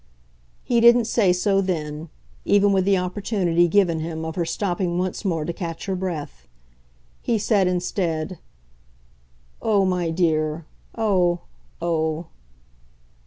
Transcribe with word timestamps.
He 0.63 0.81
didn't 0.81 1.05
say 1.05 1.31
so 1.31 1.61
then 1.61 2.09
even 2.43 2.73
with 2.73 2.85
the 2.85 2.97
opportunity 2.97 3.67
given 3.67 3.99
him 3.99 4.25
of 4.25 4.33
her 4.35 4.45
stopping 4.47 4.97
once 4.97 5.23
more 5.23 5.45
to 5.45 5.53
catch 5.53 5.85
her 5.85 5.95
breath. 5.95 6.47
He 7.21 7.37
said 7.37 7.67
instead: 7.67 8.39
"Oh, 9.61 9.85
my 9.85 10.09
dear 10.09 10.65
oh, 10.95 11.41
oh!" 11.83 12.29